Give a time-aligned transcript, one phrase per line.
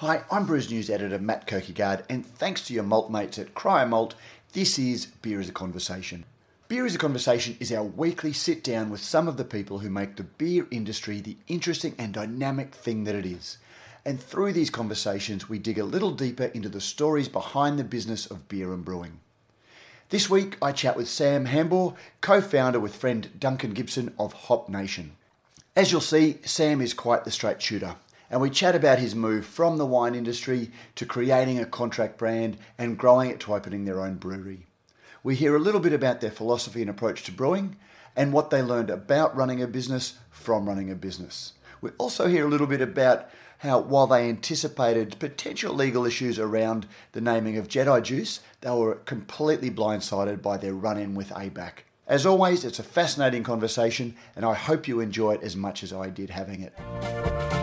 [0.00, 3.86] Hi, I'm Brews News editor Matt Kirkegaard, and thanks to your malt mates at Cryer
[3.86, 4.14] Malt,
[4.52, 6.26] this is Beer is a Conversation.
[6.68, 9.88] Beer is a Conversation is our weekly sit down with some of the people who
[9.88, 13.56] make the beer industry the interesting and dynamic thing that it is.
[14.04, 18.26] And through these conversations, we dig a little deeper into the stories behind the business
[18.26, 19.20] of beer and brewing.
[20.10, 24.68] This week, I chat with Sam Hambour, co founder with friend Duncan Gibson of Hop
[24.68, 25.16] Nation.
[25.74, 27.96] As you'll see, Sam is quite the straight shooter
[28.30, 32.56] and we chat about his move from the wine industry to creating a contract brand
[32.78, 34.66] and growing it to opening their own brewery.
[35.22, 37.76] We hear a little bit about their philosophy and approach to brewing
[38.14, 41.52] and what they learned about running a business from running a business.
[41.80, 43.28] We also hear a little bit about
[43.58, 48.96] how, while they anticipated potential legal issues around the naming of Jedi Juice, they were
[48.96, 51.84] completely blindsided by their run in with ABAC.
[52.06, 55.92] As always, it's a fascinating conversation, and I hope you enjoy it as much as
[55.92, 57.55] I did having it.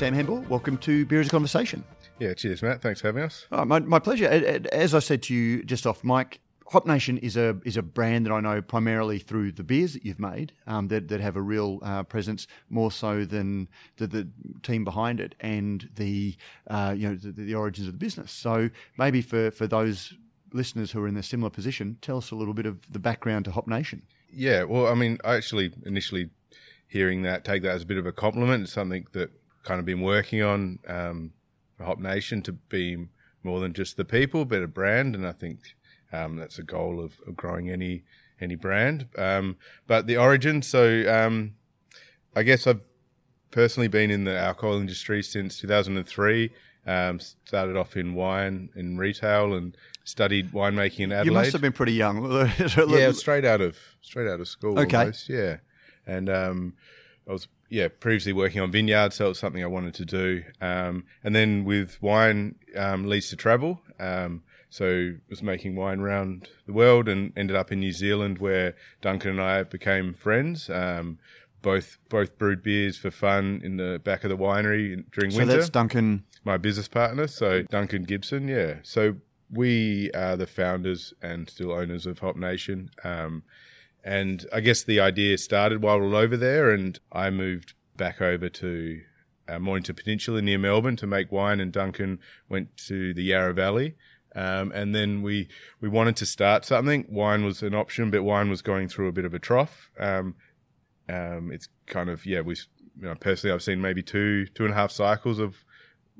[0.00, 1.84] Sam Hambour, welcome to Beer as a Conversation.
[2.18, 2.80] Yeah, cheers, Matt.
[2.80, 3.44] Thanks for having us.
[3.52, 4.24] Oh, my, my pleasure.
[4.72, 8.24] As I said to you just off mic, Hop Nation is a is a brand
[8.24, 11.42] that I know primarily through the beers that you've made um, that that have a
[11.42, 14.28] real uh, presence more so than the, the,
[14.62, 16.34] team behind it and the
[16.68, 18.32] uh, you know the, the, origins of the business.
[18.32, 20.14] So maybe for for those
[20.54, 23.44] listeners who are in a similar position, tell us a little bit of the background
[23.44, 24.00] to Hop Nation.
[24.32, 26.30] Yeah, well, I mean, I actually initially
[26.88, 28.62] hearing that take that as a bit of a compliment.
[28.62, 29.30] It's something that
[29.62, 31.32] kind of been working on um,
[31.76, 33.06] for Hop Nation to be
[33.42, 35.60] more than just the people, but a brand, and I think
[36.12, 38.04] um, that's a goal of, of, growing any
[38.40, 39.06] any brand.
[39.16, 41.54] Um, but the origin, so um,
[42.34, 42.80] I guess I've
[43.50, 46.50] personally been in the alcohol industry since 2003.
[46.86, 51.26] Um, started off in wine in retail and studied winemaking in Adelaide.
[51.26, 52.24] You must have been pretty young.
[52.88, 54.78] yeah, straight out of straight out of school.
[54.78, 54.96] Okay.
[54.96, 55.58] Almost, yeah,
[56.06, 56.74] and um,
[57.28, 60.42] I was yeah, previously working on vineyards, so it was something I wanted to do.
[60.60, 63.80] Um, and then with wine um, leads to travel.
[63.98, 68.74] Um, so was making wine around the world and ended up in New Zealand where
[69.00, 70.68] Duncan and I became friends.
[70.68, 71.18] Um,
[71.62, 75.52] both both brewed beers for fun in the back of the winery during so winter.
[75.52, 77.26] So that's Duncan, my business partner.
[77.26, 78.76] So Duncan Gibson, yeah.
[78.82, 79.16] So
[79.50, 82.90] we are the founders and still owners of Hop Nation.
[84.02, 88.20] And I guess the idea started while we were over there, and I moved back
[88.22, 89.00] over to
[89.48, 92.18] uh, Mornington Peninsula near Melbourne to make wine, and Duncan
[92.48, 93.96] went to the Yarra Valley.
[94.34, 95.48] Um, and then we
[95.80, 97.04] we wanted to start something.
[97.08, 99.90] Wine was an option, but wine was going through a bit of a trough.
[99.98, 100.36] Um,
[101.08, 102.40] um, it's kind of yeah.
[102.40, 102.54] We
[103.00, 105.56] you know, personally, I've seen maybe two two and a half cycles of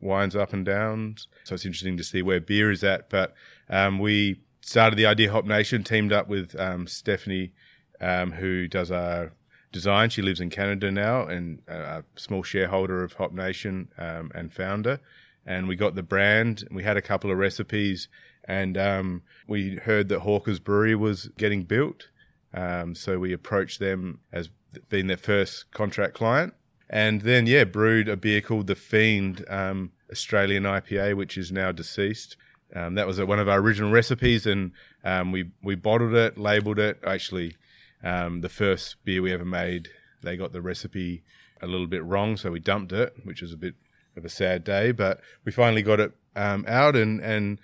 [0.01, 1.17] wines up and down.
[1.45, 3.11] So it's interesting to see where beer is at.
[3.11, 3.35] But
[3.69, 7.53] um, we started the idea Hop Nation, teamed up with um, Stephanie
[8.01, 9.33] um, who does our
[9.73, 10.11] design.
[10.11, 15.01] She lives in Canada now and a small shareholder of Hop Nation um, and founder.
[15.47, 16.65] And we got the brand.
[16.71, 18.09] We had a couple of recipes,
[18.45, 22.09] and um, we heard that Hawker's Brewery was getting built.
[22.53, 24.51] Um, so we approached them as
[24.89, 26.55] being their first contract client.
[26.89, 31.73] And then, yeah, brewed a beer called the Fiend um, Australian IPA, which is now
[31.73, 32.37] deceased.
[32.75, 34.73] Um, that was a, one of our original recipes, and
[35.05, 37.01] um, we we bottled it, labeled it.
[37.05, 37.57] Actually,
[38.03, 39.89] um, the first beer we ever made,
[40.23, 41.23] they got the recipe
[41.63, 43.75] a little bit wrong, so we dumped it, which was a bit
[44.17, 44.93] of a sad day.
[44.93, 47.59] But we finally got it um, out and, and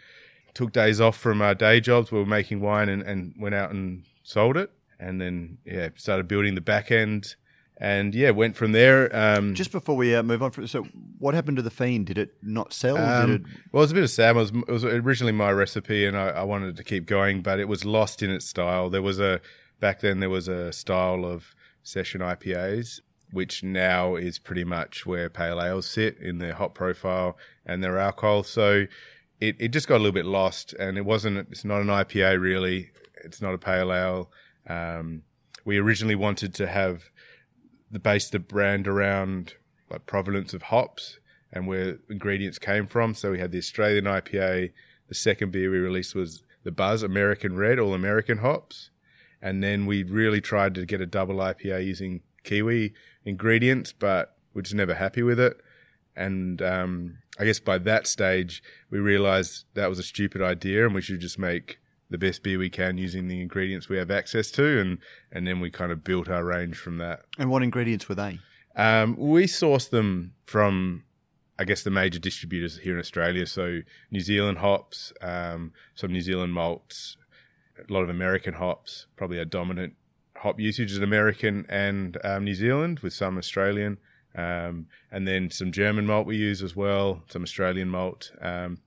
[0.55, 2.11] took days off from our day jobs.
[2.11, 4.71] We were making wine and, and went out and sold it.
[4.99, 7.37] And then, yeah, started building the back end
[7.79, 9.15] and yeah, went from there.
[9.15, 10.85] Um, Just before we uh, move on, from, so
[11.19, 12.07] what happened to the fiend?
[12.07, 12.97] Did it not sell?
[12.97, 13.43] Um, it...
[13.73, 14.37] Well, it was a bit of sad.
[14.37, 17.61] It was, it was originally my recipe, and I, I, wanted to keep going, but
[17.61, 18.89] it was lost in its style.
[18.89, 19.41] There was a
[19.81, 23.00] back then there was a style of session IPAs,
[23.31, 27.98] which now is pretty much where pale ales sit in their hop profile and their
[27.98, 28.42] alcohol.
[28.42, 28.87] So
[29.41, 31.48] it, it just got a little bit lost, and it wasn't.
[31.50, 32.91] It's not an IPA really.
[33.25, 34.31] It's not a pale ale.
[34.69, 35.23] Um,
[35.64, 37.11] we originally wanted to have
[37.90, 39.55] the base the brand around
[39.90, 41.19] like provenance of hops
[41.52, 43.14] and where ingredients came from.
[43.14, 44.72] So we had the Australian IPA.
[45.08, 48.90] The second beer we released was the Buzz American Red, all American hops
[49.46, 52.94] and then we really tried to get a double IPA using Kiwi
[53.25, 55.60] ingredients, but we're just never happy with it.
[56.16, 58.60] And um, I guess by that stage,
[58.90, 61.78] we realized that was a stupid idea and we should just make
[62.10, 64.81] the best beer we can using the ingredients we have access to.
[64.81, 64.98] And,
[65.31, 67.20] and then we kind of built our range from that.
[67.38, 68.40] And what ingredients were they?
[68.75, 71.04] Um, we sourced them from,
[71.56, 73.46] I guess, the major distributors here in Australia.
[73.46, 77.16] So New Zealand hops, um, some New Zealand malts,
[77.78, 79.94] a lot of American hops, probably a dominant
[80.37, 83.99] hop usage is American and um, New Zealand, with some Australian,
[84.34, 88.32] um, and then some German malt we use as well, some Australian malt.
[88.40, 88.78] Um,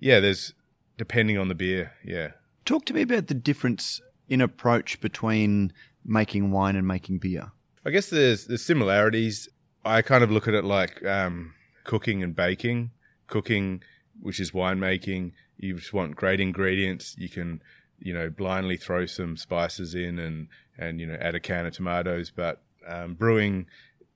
[0.00, 0.54] yeah, there's
[0.96, 1.92] depending on the beer.
[2.04, 2.32] Yeah.
[2.64, 5.72] Talk to me about the difference in approach between
[6.04, 7.52] making wine and making beer.
[7.84, 9.48] I guess there's there's similarities.
[9.84, 11.54] I kind of look at it like um,
[11.84, 12.90] cooking and baking.
[13.26, 13.82] Cooking,
[14.20, 17.14] which is winemaking, you just want great ingredients.
[17.18, 17.62] You can,
[18.00, 20.48] you know, blindly throw some spices in and
[20.78, 22.32] and you know add a can of tomatoes.
[22.34, 23.66] But um, brewing,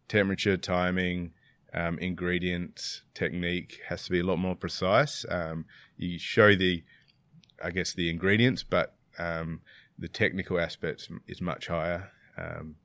[0.09, 1.33] temperature, timing,
[1.75, 5.25] um, ingredients, technique has to be a lot more precise.
[5.29, 5.65] Um,
[5.97, 6.83] you show the,
[7.63, 9.61] I guess, the ingredients, but um,
[9.99, 12.11] the technical aspects is much higher.
[12.37, 12.77] Um,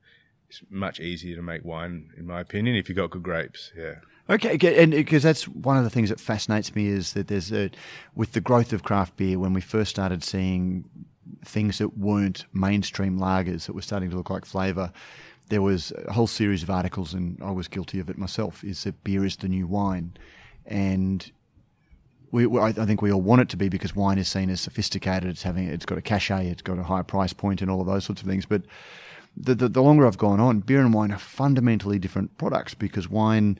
[0.48, 3.72] it's much easier to make wine, in my opinion, if you've got good grapes.
[3.76, 3.96] Yeah.
[4.30, 7.52] Okay, and uh, because that's one of the things that fascinates me is that there's
[7.52, 7.70] a,
[8.14, 10.84] with the growth of craft beer, when we first started seeing
[11.44, 14.92] things that weren't mainstream lagers that were starting to look like flavour,
[15.48, 18.84] there was a whole series of articles, and I was guilty of it myself, is
[18.84, 20.14] that beer is the new wine.
[20.66, 21.30] And
[22.30, 25.30] we, I think we all want it to be because wine is seen as sophisticated.
[25.30, 27.86] It's having, it's got a cachet, it's got a high price point, and all of
[27.86, 28.44] those sorts of things.
[28.44, 28.62] But
[29.34, 33.08] the, the, the longer I've gone on, beer and wine are fundamentally different products because
[33.08, 33.58] wine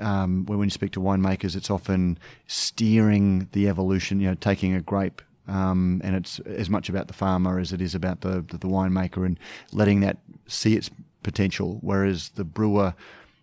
[0.00, 4.80] um, when you speak to winemakers, it's often steering the evolution, you know, taking a
[4.80, 5.22] grape.
[5.46, 8.68] Um, and it's as much about the farmer as it is about the, the, the
[8.68, 9.38] winemaker and
[9.72, 10.90] letting that see its
[11.22, 11.78] potential.
[11.80, 12.94] Whereas the brewer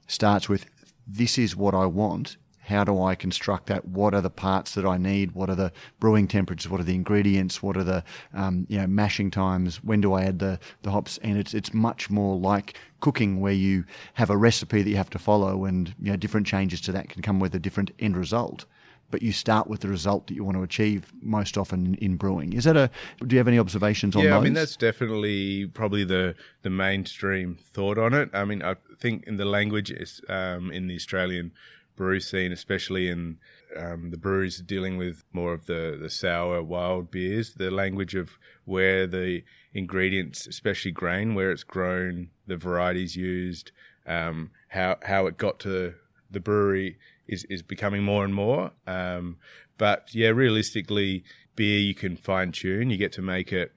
[0.07, 0.65] starts with,
[1.07, 3.87] this is what I want how do I construct that?
[3.87, 5.33] What are the parts that I need?
[5.33, 6.69] What are the brewing temperatures?
[6.69, 7.61] What are the ingredients?
[7.61, 8.03] What are the
[8.33, 9.83] um, you know mashing times?
[9.83, 11.19] When do I add the, the hops?
[11.19, 13.85] And it's it's much more like cooking, where you
[14.15, 17.09] have a recipe that you have to follow, and you know different changes to that
[17.09, 18.65] can come with a different end result.
[19.11, 22.53] But you start with the result that you want to achieve most often in brewing.
[22.53, 22.89] Is that a?
[23.25, 24.39] Do you have any observations on yeah, those?
[24.39, 28.31] I mean that's definitely probably the the mainstream thought on it.
[28.33, 29.93] I mean, I think in the language
[30.27, 31.51] um, in the Australian
[31.95, 33.37] brew scene, especially in
[33.75, 38.37] um, the breweries dealing with more of the, the sour wild beers, the language of
[38.65, 39.43] where the
[39.73, 43.71] ingredients, especially grain, where it's grown, the varieties used,
[44.05, 45.95] um, how how it got to
[46.29, 46.97] the brewery
[47.27, 48.71] is is becoming more and more.
[48.85, 49.37] Um,
[49.77, 51.23] but yeah, realistically,
[51.55, 52.89] beer you can fine tune.
[52.89, 53.73] You get to make it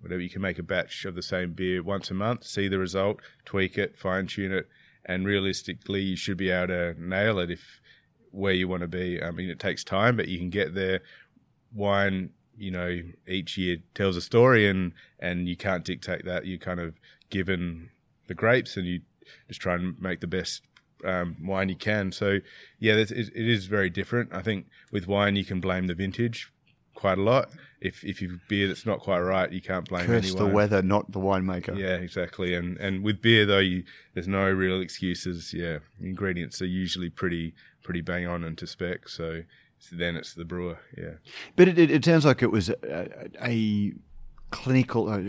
[0.00, 2.78] whatever you can make a batch of the same beer once a month, see the
[2.78, 4.66] result, tweak it, fine tune it,
[5.04, 7.80] and realistically, you should be able to nail it if
[8.30, 9.22] where you want to be.
[9.22, 11.00] I mean, it takes time, but you can get there.
[11.74, 16.46] Wine, you know, each year tells a story, and and you can't dictate that.
[16.46, 16.94] You're kind of
[17.30, 17.90] given
[18.26, 19.00] the grapes, and you
[19.48, 20.62] just try and make the best
[21.04, 22.12] um, wine you can.
[22.12, 22.38] So,
[22.78, 24.32] yeah, it, it is very different.
[24.32, 26.52] I think with wine, you can blame the vintage
[27.00, 27.48] quite a lot.
[27.80, 30.44] If if you beer that's not quite right, you can't blame Curse anyone.
[30.44, 31.76] the weather, not the winemaker.
[31.76, 32.54] Yeah, exactly.
[32.54, 35.54] And and with beer though, you, there's no real excuses.
[35.54, 39.08] Yeah, ingredients are usually pretty pretty bang on and to spec.
[39.08, 39.42] So,
[39.78, 40.78] so then it's the brewer.
[40.96, 41.14] Yeah.
[41.56, 43.08] But it, it, it sounds like it was a,
[43.42, 43.94] a
[44.50, 45.22] clinical, uh,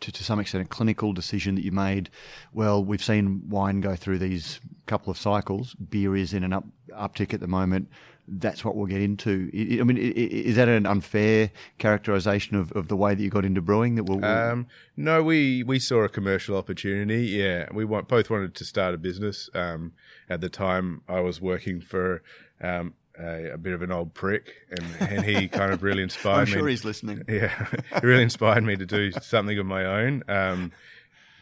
[0.00, 2.08] to, to some extent, a clinical decision that you made.
[2.54, 5.74] Well, we've seen wine go through these couple of cycles.
[5.74, 7.88] Beer is in an up, uptick at the moment
[8.30, 9.50] that's what we'll get into.
[9.80, 13.60] I mean, is that an unfair characterization of, of the way that you got into
[13.60, 13.94] brewing?
[13.94, 14.66] That we'll, um,
[14.96, 17.26] no, we we saw a commercial opportunity.
[17.26, 19.48] Yeah, we want, both wanted to start a business.
[19.54, 19.92] Um,
[20.28, 22.22] at the time, I was working for.
[22.60, 26.42] Um, a, a, bit of an old prick, and, and he kind of really inspired
[26.42, 26.52] I'm me.
[26.52, 27.24] I'm sure he's listening.
[27.28, 27.66] Yeah,
[28.00, 30.22] he really inspired me to do something of my own.
[30.28, 30.70] Um,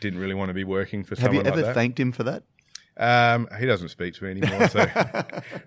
[0.00, 2.12] didn't really want to be working for Have someone Have you ever like thanked him
[2.12, 2.44] for that?
[2.98, 4.80] Um, he doesn't speak to me anymore, so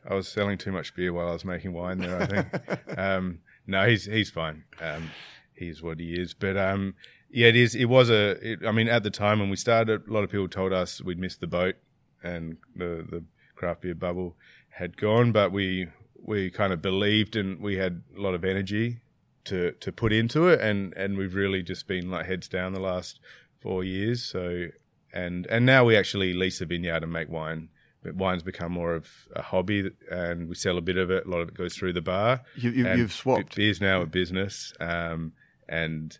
[0.10, 2.22] I was selling too much beer while I was making wine there.
[2.22, 2.98] I think.
[2.98, 4.64] Um, no, he's he's fine.
[4.82, 5.12] Um,
[5.54, 6.34] he's what he is.
[6.34, 6.96] But um,
[7.30, 7.76] yeah, it is.
[7.76, 8.32] It was a.
[8.42, 11.02] It, I mean, at the time when we started, a lot of people told us
[11.02, 11.76] we'd missed the boat
[12.24, 13.24] and the the
[13.56, 14.36] craft beer bubble
[14.70, 15.88] had gone, but we
[16.22, 19.02] we kind of believed and we had a lot of energy
[19.46, 22.80] to to put into it, and and we've really just been like heads down the
[22.80, 23.20] last
[23.62, 24.24] four years.
[24.24, 24.68] So
[25.14, 27.70] and and now we actually lease a vineyard and make wine.
[28.02, 31.26] But wine's become more of a hobby, and we sell a bit of it.
[31.26, 32.42] A lot of it goes through the bar.
[32.56, 33.56] You, you, have swapped.
[33.58, 35.34] Beer's now a business, um,
[35.68, 36.18] and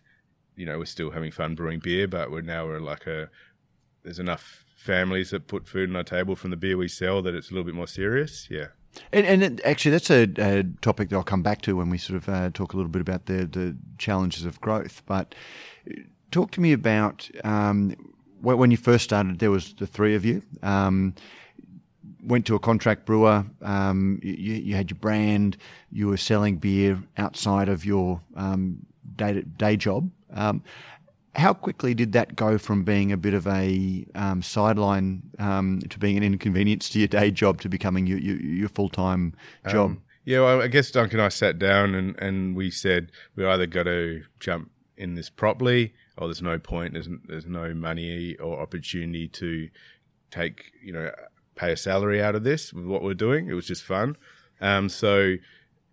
[0.56, 3.30] you know we're still having fun brewing beer, but we're now we're like a.
[4.02, 7.34] There's enough families that put food on our table from the beer we sell that
[7.34, 8.48] it's a little bit more serious.
[8.50, 8.68] Yeah.
[9.12, 11.98] And, and it, actually, that's a, a, topic that I'll come back to when we
[11.98, 15.02] sort of uh, talk a little bit about the, the challenges of growth.
[15.06, 15.34] But
[15.88, 17.94] uh, talk to me about um,
[18.42, 20.42] when you first started, there was the three of you.
[20.62, 21.14] Um,
[22.22, 23.44] went to a contract brewer.
[23.62, 25.56] Um, you, you, had your brand.
[25.90, 30.10] You were selling beer outside of your um, day day job.
[30.32, 30.62] Um,
[31.34, 35.98] how quickly did that go from being a bit of a um, sideline um, to
[35.98, 39.34] being an inconvenience to your day job to becoming your, your, your full time
[39.68, 39.96] job?
[40.24, 43.66] Yeah, well, I guess Duncan and I sat down and, and we said we either
[43.66, 48.60] got to jump in this properly or there's no point, there's, there's no money or
[48.60, 49.68] opportunity to
[50.30, 51.10] take, you know,
[51.56, 53.48] pay a salary out of this with what we're doing.
[53.48, 54.16] It was just fun.
[54.60, 55.36] Um, so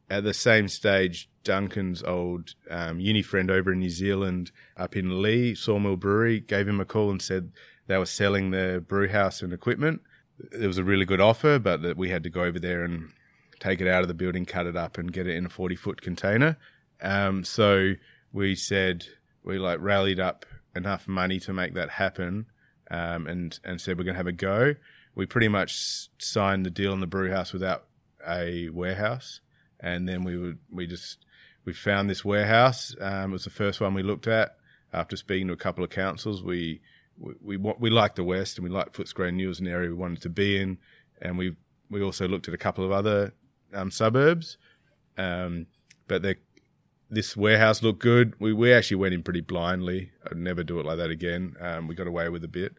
[0.09, 5.21] at the same stage, Duncan's old um, uni friend over in New Zealand, up in
[5.21, 7.51] Leigh, Sawmill Brewery, gave him a call and said
[7.87, 10.01] they were selling the brew house and equipment.
[10.51, 13.09] It was a really good offer, but that we had to go over there and
[13.59, 15.75] take it out of the building, cut it up, and get it in a forty
[15.75, 16.57] foot container.
[17.01, 17.93] Um, so
[18.31, 19.07] we said
[19.47, 22.47] we like rallied up enough money to make that happen,
[22.91, 24.75] um, and and said we're going to have a go.
[25.15, 27.85] We pretty much signed the deal in the brew house without
[28.27, 29.39] a warehouse,
[29.79, 31.25] and then we would we just
[31.65, 32.95] we found this warehouse.
[32.99, 34.57] Um, it was the first one we looked at
[34.93, 36.43] after speaking to a couple of councils.
[36.43, 36.81] We
[37.17, 39.95] we we, we liked the West and we liked Footscray New was an area we
[39.95, 40.77] wanted to be in,
[41.21, 41.55] and we
[41.89, 43.33] we also looked at a couple of other
[43.73, 44.57] um, suburbs.
[45.17, 45.67] Um,
[46.07, 46.21] but
[47.09, 48.33] this warehouse looked good.
[48.39, 50.11] We we actually went in pretty blindly.
[50.29, 51.55] I'd never do it like that again.
[51.59, 52.75] Um, we got away with a bit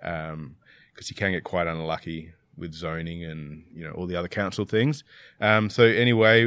[0.00, 0.56] because um,
[0.96, 5.04] you can get quite unlucky with zoning and you know all the other council things.
[5.40, 6.46] Um, so anyway,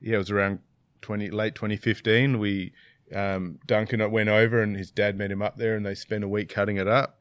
[0.00, 0.60] yeah, it was around
[1.00, 2.38] twenty late twenty fifteen.
[2.38, 2.72] We
[3.14, 6.28] um, Duncan went over and his dad met him up there, and they spent a
[6.28, 7.18] week cutting it up,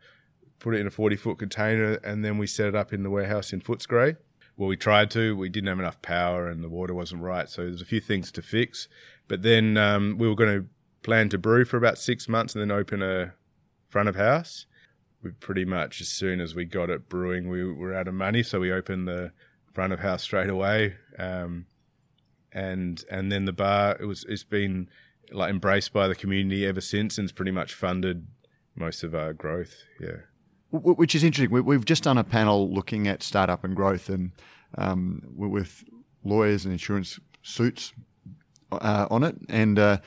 [0.60, 3.10] put it in a forty foot container, and then we set it up in the
[3.10, 4.16] warehouse in Footscray.
[4.58, 5.36] Well, we tried to.
[5.36, 8.32] We didn't have enough power, and the water wasn't right, so there's a few things
[8.34, 8.88] to fix.
[9.32, 10.68] But then um, we were going to
[11.04, 13.34] plan to brew for about six months, and then open a
[13.88, 14.66] front of house
[15.24, 18.44] we pretty much as soon as we got it brewing, we were out of money,
[18.44, 19.32] so we opened the
[19.74, 20.96] front of house straight away.
[21.18, 21.68] Um,
[22.52, 24.90] and and then the bar, it was it's been
[25.32, 28.28] like embraced by the community ever since, and it's pretty much funded
[28.76, 29.76] most of our growth.
[30.00, 30.18] Yeah,
[30.72, 31.64] which is interesting.
[31.64, 34.32] We've just done a panel looking at startup and growth, and
[34.78, 35.84] um, with
[36.24, 37.94] lawyers and insurance suits
[38.72, 39.80] uh, on it, and.
[39.80, 39.98] Uh,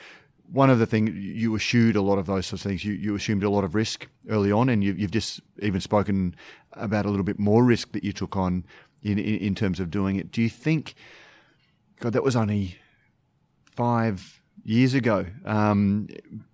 [0.51, 2.85] one of the things you eschewed a lot of those sorts of things.
[2.85, 6.35] You, you assumed a lot of risk early on, and you, have just even spoken
[6.73, 8.65] about a little bit more risk that you took on
[9.01, 10.31] in, in, in terms of doing it.
[10.31, 10.95] Do you think,
[11.99, 12.77] God, that was only
[13.65, 16.07] five years ago, um,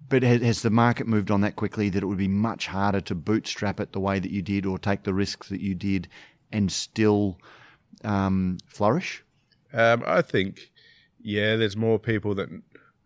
[0.10, 3.00] but has, has, the market moved on that quickly that it would be much harder
[3.01, 6.08] to bootstrap it the way that you did or take the risks that you did
[6.51, 7.38] and still
[8.03, 9.24] um, flourish?
[9.74, 10.70] Um, I think,
[11.23, 12.49] yeah, there's more people that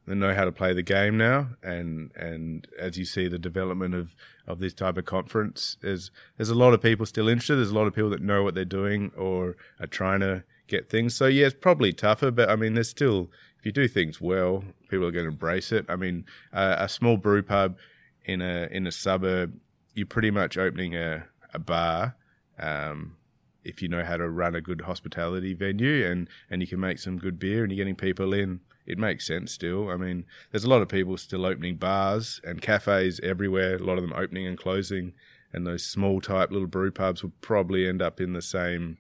[0.07, 3.95] that know how to play the game now, and and as you see the development
[3.95, 4.15] of,
[4.48, 7.55] of this type of conference, there's there's a lot of people still interested.
[7.55, 10.89] There's a lot of people that know what they're doing or are trying to get
[10.89, 11.15] things.
[11.15, 14.63] So yeah, it's probably tougher, but I mean, there's still if you do things well,
[14.89, 15.86] people are going to embrace it.
[15.89, 17.77] I mean, uh, a small brew pub
[18.25, 19.60] in a in a suburb,
[19.95, 22.15] you're pretty much opening a a bar.
[22.60, 23.17] Um,
[23.65, 27.00] if you know how to run a good hospitality venue and, and you can make
[27.00, 29.89] some good beer and you're getting people in, it makes sense still.
[29.89, 33.98] I mean, there's a lot of people still opening bars and cafes everywhere, a lot
[33.98, 35.13] of them opening and closing,
[35.51, 38.98] and those small type little brew pubs will probably end up in the same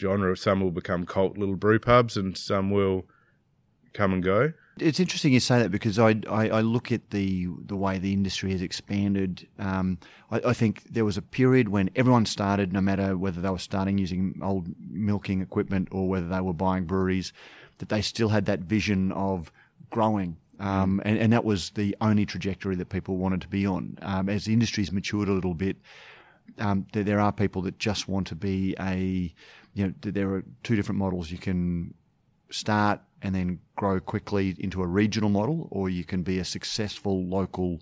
[0.00, 0.36] genre.
[0.36, 3.06] Some will become cult little brew pubs and some will
[3.92, 4.52] come and go.
[4.80, 8.12] It's interesting you say that because I, I, I look at the the way the
[8.12, 9.46] industry has expanded.
[9.58, 9.98] Um,
[10.30, 13.58] I, I, think there was a period when everyone started, no matter whether they were
[13.58, 17.32] starting using old milking equipment or whether they were buying breweries,
[17.78, 19.52] that they still had that vision of
[19.90, 20.36] growing.
[20.60, 23.96] Um, and, and, that was the only trajectory that people wanted to be on.
[24.02, 25.76] Um, as the industry's matured a little bit,
[26.58, 29.32] um, there, there, are people that just want to be a,
[29.74, 31.30] you know, there are two different models.
[31.30, 31.94] You can
[32.50, 37.24] start and then grow quickly into a regional model, or you can be a successful
[37.26, 37.80] local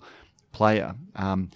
[0.52, 0.94] player.
[1.14, 1.50] Um,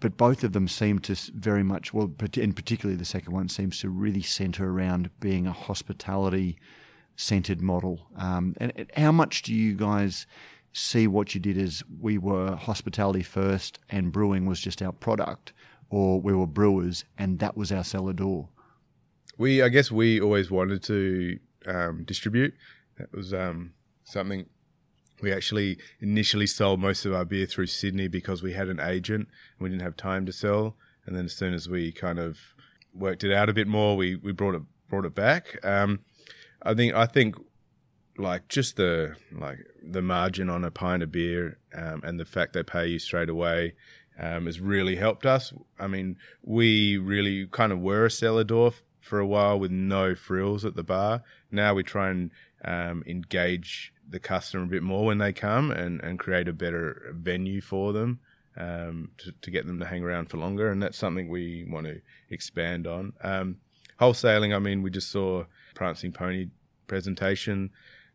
[0.00, 3.78] but both of them seem to very much, well, in particularly the second one, seems
[3.80, 6.58] to really centre around being a hospitality
[7.14, 8.08] centered model.
[8.16, 10.26] Um, and how much do you guys
[10.72, 15.52] see what you did as we were hospitality first and brewing was just our product,
[15.90, 18.48] or we were brewers and that was our cellar door?
[19.38, 22.54] We, I guess, we always wanted to um, distribute.
[22.98, 23.72] That was um,
[24.04, 24.46] something
[25.20, 29.28] we actually initially sold most of our beer through Sydney because we had an agent
[29.28, 30.76] and we didn't have time to sell.
[31.06, 32.38] And then as soon as we kind of
[32.92, 35.64] worked it out a bit more, we, we brought it brought it back.
[35.64, 36.00] Um,
[36.62, 37.36] I think I think
[38.18, 42.52] like just the like the margin on a pint of beer um, and the fact
[42.52, 43.74] they pay you straight away
[44.18, 45.52] um, has really helped us.
[45.78, 50.14] I mean, we really kind of were a cellar door for a while with no
[50.14, 51.22] frills at the bar.
[51.50, 52.30] Now we try and
[52.64, 57.12] um, engage the customer a bit more when they come and, and create a better
[57.14, 58.20] venue for them
[58.56, 60.70] um, to, to get them to hang around for longer.
[60.70, 62.00] And that's something we want to
[62.30, 63.12] expand on.
[63.22, 63.56] Um,
[64.00, 66.48] wholesaling, I mean, we just saw Prancing Pony
[66.86, 67.70] presentation.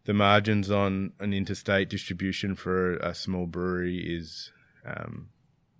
[0.05, 4.51] The margins on an interstate distribution for a small brewery is
[4.85, 5.29] um,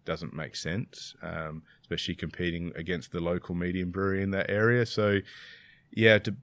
[0.04, 4.86] doesn't make sense, um, especially competing against the local medium brewery in that area.
[4.86, 5.20] So,
[5.92, 6.36] yeah, to,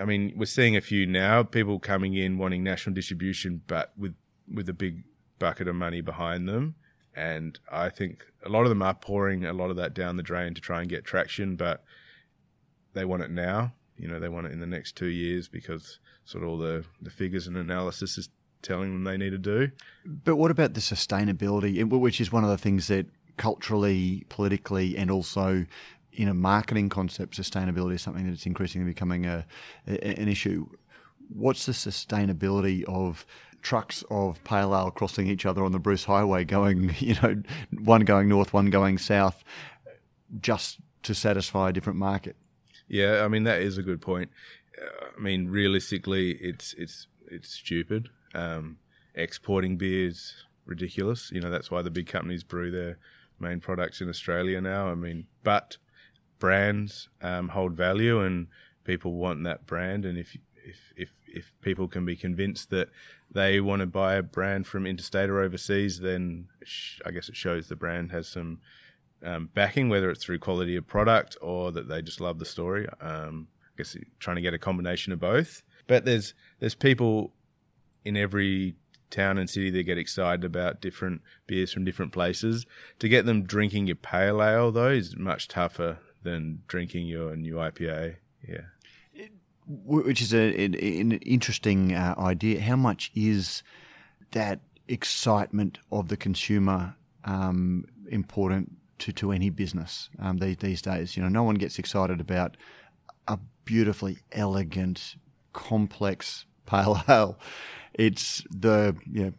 [0.00, 4.14] I mean, we're seeing a few now people coming in wanting national distribution, but with
[4.52, 5.04] with a big
[5.38, 6.74] bucket of money behind them.
[7.14, 10.22] And I think a lot of them are pouring a lot of that down the
[10.22, 11.84] drain to try and get traction, but
[12.94, 13.74] they want it now.
[13.98, 16.84] You know, they want it in the next two years because sort of all the,
[17.00, 18.30] the figures and analysis is
[18.62, 19.70] telling them they need to do.
[20.06, 23.06] But what about the sustainability, which is one of the things that
[23.36, 25.66] culturally, politically, and also
[26.12, 29.46] in a marketing concept, sustainability is something that's increasingly becoming a,
[29.86, 30.66] a an issue.
[31.28, 33.24] What's the sustainability of
[33.62, 37.42] trucks of pale ale crossing each other on the Bruce Highway, going, you know,
[37.82, 39.42] one going north, one going south,
[40.40, 42.36] just to satisfy a different market?
[42.88, 44.30] Yeah, I mean that is a good point.
[45.16, 48.08] I mean, realistically, it's it's it's stupid.
[48.34, 48.78] Um,
[49.14, 51.30] exporting beers ridiculous.
[51.32, 52.98] You know that's why the big companies brew their
[53.38, 54.88] main products in Australia now.
[54.88, 55.76] I mean, but
[56.42, 58.48] brands um, hold value, and
[58.82, 60.04] people want that brand.
[60.04, 62.88] And if if if if people can be convinced that
[63.30, 66.48] they want to buy a brand from interstate or overseas, then
[67.06, 68.58] I guess it shows the brand has some
[69.24, 72.88] um, backing, whether it's through quality of product or that they just love the story.
[73.00, 75.62] Um, I guess trying to get a combination of both.
[75.86, 77.34] But there's there's people
[78.04, 78.74] in every
[79.10, 82.66] town and city that get excited about different beers from different places.
[82.98, 87.54] To get them drinking your pale ale though is much tougher than drinking your new
[87.54, 88.16] IPA.
[88.46, 88.62] Yeah.
[89.66, 92.60] Which is a, an interesting uh, idea.
[92.60, 93.62] How much is
[94.32, 101.16] that excitement of the consumer um, important to, to any business um, these, these days?
[101.16, 102.56] You know, no one gets excited about
[103.28, 105.16] a beautifully elegant,
[105.52, 107.38] complex pale ale
[107.94, 109.32] it's the you know,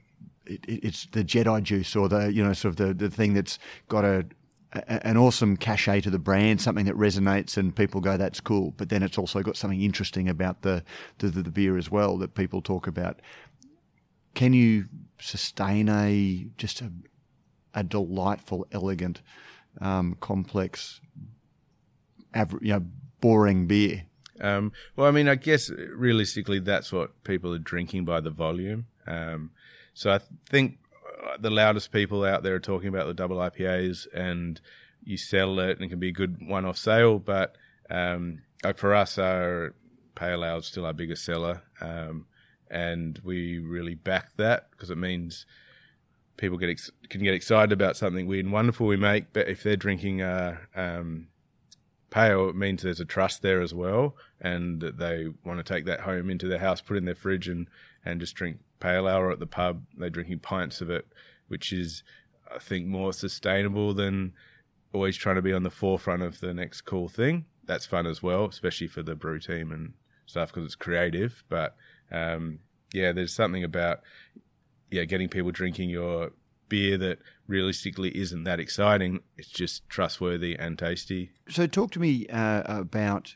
[0.46, 3.60] it, it's the Jedi juice or the you know sort of the, the thing that's
[3.88, 4.26] got a,
[4.88, 8.74] an awesome cachet to the brand, something that resonates and people go that's cool.
[8.78, 10.84] But then it's also got something interesting about the
[11.20, 13.22] the, the beer as well that people talk about.
[14.34, 14.86] Can you
[15.20, 16.92] sustain a just a
[17.74, 19.22] a delightful, elegant,
[19.82, 21.02] um, complex,
[22.36, 22.86] you know,
[23.20, 24.04] boring beer?
[24.42, 28.88] Um, well, I mean, I guess realistically, that's what people are drinking by the volume.
[29.08, 29.52] Um,
[29.94, 30.80] so I think
[31.40, 34.60] the loudest people out there are talking about the double IPAs, and
[35.04, 37.20] you sell it, and it can be a good one-off sale.
[37.20, 37.56] But
[37.90, 39.74] um, like for us, our
[40.16, 42.26] pale ale is still our biggest seller, um,
[42.70, 45.46] and we really back that because it means
[46.38, 49.34] people get ex- can get excited about something weird and wonderful we make.
[49.34, 51.28] But if they're drinking a um,
[52.10, 55.86] pale, it means there's a trust there as well, and that they want to take
[55.86, 57.68] that home into their house, put in their fridge, and
[58.06, 59.32] and just drink pale ale.
[59.32, 61.08] At the pub, they're drinking pints of it,
[61.48, 62.04] which is,
[62.54, 64.34] I think, more sustainable than
[64.94, 67.46] always trying to be on the forefront of the next cool thing.
[67.66, 69.94] That's fun as well, especially for the brew team and
[70.26, 71.44] stuff because it's creative.
[71.50, 71.76] But
[72.12, 72.60] um,
[72.94, 74.02] yeah, there's something about
[74.92, 76.32] yeah getting people drinking your
[76.70, 79.22] beer that realistically isn't that exciting.
[79.38, 81.32] It's just trustworthy and tasty.
[81.50, 83.36] So, talk to me uh, about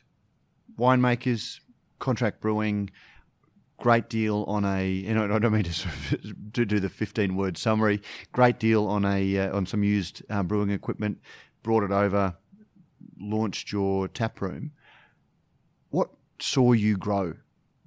[0.78, 1.60] winemakers,
[2.00, 2.90] contract brewing.
[3.80, 7.58] Great deal on a, you know, I don't mean to, of do the fifteen word
[7.58, 8.02] summary.
[8.32, 11.20] Great deal on a uh, on some used uh, brewing equipment.
[11.62, 12.36] Brought it over,
[13.20, 14.72] launched your tap room.
[15.90, 16.10] What
[16.40, 17.36] saw you grow?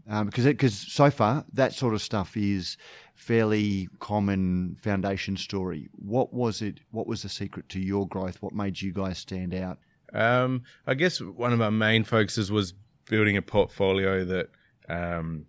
[0.08, 2.76] Um, because because so far that sort of stuff is
[3.14, 5.88] fairly common foundation story.
[5.92, 6.80] What was it?
[6.90, 8.38] What was the secret to your growth?
[8.40, 9.78] What made you guys stand out?
[10.12, 12.74] Um, I guess one of our main focuses was
[13.08, 14.48] building a portfolio that
[14.88, 15.46] um,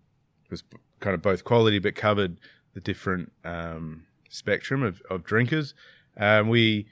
[0.51, 0.63] was
[0.99, 2.37] kind of both quality but covered
[2.73, 5.73] the different um, spectrum of, of drinkers.
[6.17, 6.87] Um, we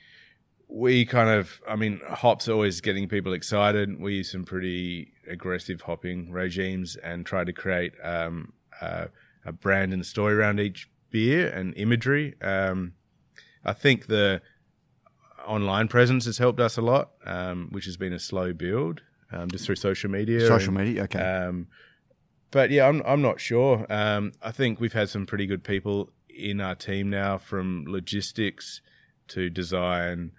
[0.67, 3.99] we kind of, I mean, hops are always getting people excited.
[3.99, 9.05] We use some pretty aggressive hopping regimes and try to create um, uh,
[9.43, 12.35] a brand and story around each beer and imagery.
[12.41, 12.93] Um,
[13.65, 14.43] I think the
[15.47, 19.49] online presence has helped us a lot, um, which has been a slow build um,
[19.49, 20.41] just through social media.
[20.41, 21.19] Social and, media, okay.
[22.51, 23.85] But yeah, I'm I'm not sure.
[23.89, 28.81] Um, I think we've had some pretty good people in our team now, from logistics
[29.29, 30.31] to design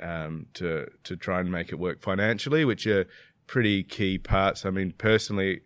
[0.00, 3.06] um, to to try and make it work financially, which are
[3.46, 4.64] pretty key parts.
[4.64, 5.62] I mean, personally,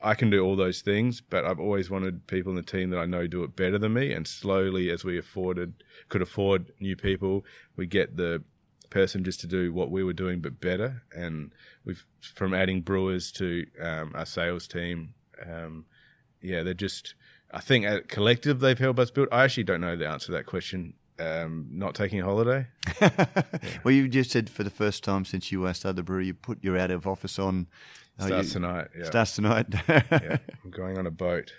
[0.00, 2.98] I can do all those things, but I've always wanted people in the team that
[2.98, 4.12] I know do it better than me.
[4.12, 7.44] And slowly, as we afforded could afford new people,
[7.76, 8.42] we get the
[8.90, 11.02] person just to do what we were doing but better.
[11.14, 11.52] And
[11.84, 15.14] we've from adding brewers to um, our sales team.
[15.46, 15.86] Um,
[16.42, 17.14] yeah, they're just.
[17.50, 19.28] I think at collective they've helped us build.
[19.32, 20.94] I actually don't know the answer to that question.
[21.18, 22.66] Um, not taking a holiday.
[23.00, 23.26] yeah.
[23.84, 26.34] Well, you just said for the first time since you uh, started the brewery, you
[26.34, 27.66] put your out of office on.
[28.18, 28.88] Uh, starts you, tonight.
[28.96, 29.04] Yeah.
[29.04, 29.66] Starts tonight.
[29.88, 31.52] yeah, I'm going on a boat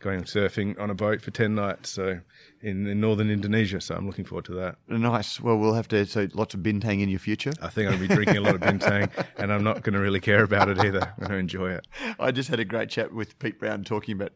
[0.00, 2.20] going surfing on a boat for 10 nights so
[2.62, 3.80] in, in northern Indonesia.
[3.80, 4.76] So I'm looking forward to that.
[4.88, 5.40] Nice.
[5.40, 7.52] Well, we'll have to, so lots of bintang in your future.
[7.62, 10.20] I think I'll be drinking a lot of bintang and I'm not going to really
[10.20, 11.02] care about it either.
[11.02, 11.86] I'm going to enjoy it.
[12.18, 14.32] I just had a great chat with Pete Brown talking about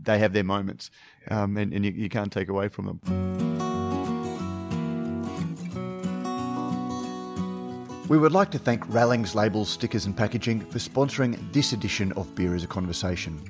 [0.00, 0.90] they have their moments
[1.30, 3.00] um, and, and you, you can't take away from them.
[8.08, 12.34] We would like to thank Rallings Labels, Stickers and Packaging for sponsoring this edition of
[12.34, 13.40] Beer as a Conversation.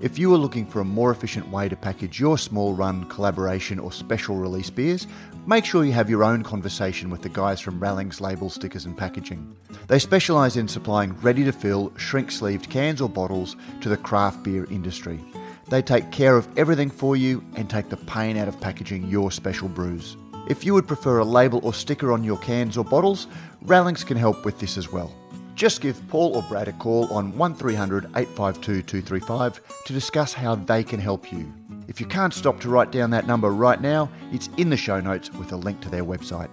[0.00, 3.78] If you are looking for a more efficient way to package your small run, collaboration,
[3.78, 5.06] or special release beers,
[5.46, 8.96] make sure you have your own conversation with the guys from Rallings Label Stickers and
[8.96, 9.54] Packaging.
[9.88, 14.42] They specialise in supplying ready to fill, shrink sleeved cans or bottles to the craft
[14.42, 15.20] beer industry.
[15.68, 19.30] They take care of everything for you and take the pain out of packaging your
[19.30, 20.16] special brews.
[20.48, 23.26] If you would prefer a label or sticker on your cans or bottles,
[23.60, 25.14] Rallings can help with this as well.
[25.60, 30.82] Just give Paul or Brad a call on 1300 852 235 to discuss how they
[30.82, 31.52] can help you.
[31.86, 35.00] If you can't stop to write down that number right now, it's in the show
[35.00, 36.48] notes with a link to their website.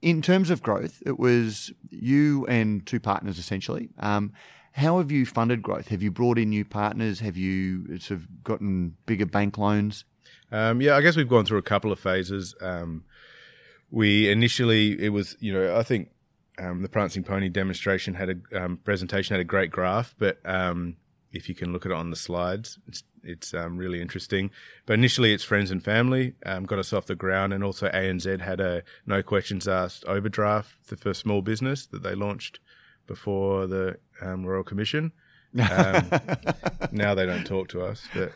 [0.00, 3.88] In terms of growth, it was you and two partners essentially.
[3.98, 4.32] Um,
[4.70, 5.88] how have you funded growth?
[5.88, 7.18] Have you brought in new partners?
[7.18, 10.04] Have you sort of gotten bigger bank loans?
[10.54, 12.54] Um, yeah, I guess we've gone through a couple of phases.
[12.60, 13.02] Um,
[13.90, 16.10] we initially, it was, you know, I think
[16.60, 20.96] um, the Prancing Pony demonstration had a um, presentation had a great graph, but um,
[21.32, 24.52] if you can look at it on the slides, it's, it's um, really interesting.
[24.86, 28.60] But initially, it's friends and family got us off the ground, and also ANZ had
[28.60, 32.60] a no questions asked overdraft for small business that they launched
[33.08, 35.10] before the Royal Commission.
[35.52, 38.32] now they don't talk to us, but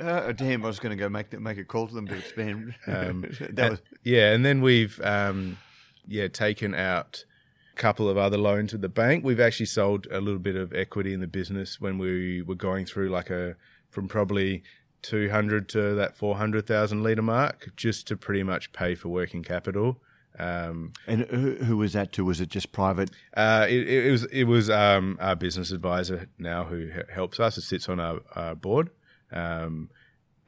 [0.00, 2.74] uh, damn, I was going to go make make a call to them to expand.
[2.86, 3.24] Um,
[3.56, 3.80] was...
[4.02, 5.58] Yeah, and then we've um,
[6.06, 7.24] yeah taken out
[7.72, 9.24] a couple of other loans with the bank.
[9.24, 12.86] We've actually sold a little bit of equity in the business when we were going
[12.86, 13.56] through like a
[13.90, 14.62] from probably
[15.02, 20.00] 200 to that 400,000 litre mark just to pretty much pay for working capital.
[20.38, 22.24] Um, and who, who, was that to?
[22.24, 23.10] Was it just private?
[23.36, 27.58] Uh, it, it, was it was um, our business advisor now who helps us.
[27.58, 28.90] It sits on our, our board.
[29.32, 29.90] Um,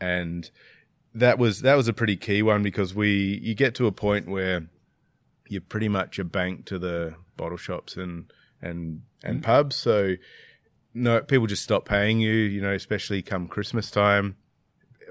[0.01, 0.51] and
[1.15, 4.29] that was that was a pretty key one because we you get to a point
[4.29, 4.67] where
[5.49, 9.77] you're pretty much a bank to the bottle shops and and and mm pubs.
[9.77, 10.17] So
[10.95, 12.33] no, people just stop paying you.
[12.33, 14.37] You know, especially come Christmas time,